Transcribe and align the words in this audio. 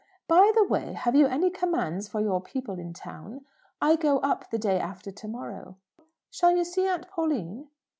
By 0.27 0.51
the 0.55 0.63
way, 0.63 0.93
have 0.93 1.13
you 1.15 1.27
any 1.27 1.51
commands 1.51 2.07
for 2.07 2.21
your 2.21 2.41
people 2.41 2.79
in 2.79 2.91
town? 2.91 3.45
I 3.79 3.95
go 3.97 4.17
up 4.21 4.49
the 4.49 4.57
day 4.57 4.79
after 4.79 5.11
to 5.11 5.27
morrow." 5.27 5.75
"Shall 6.31 6.57
you 6.57 6.63
see 6.63 6.87
Aunt 6.87 7.07
Pauline?" 7.07 7.67